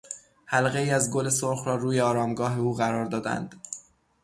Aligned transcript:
حلقهای 0.45 0.89
از 0.89 1.11
گل 1.11 1.29
سرخ 1.29 1.67
را 1.67 1.75
روی 1.75 2.01
آرامگاه 2.01 2.59
او 2.59 2.73
قرار 2.75 3.05
دادند. 3.05 3.61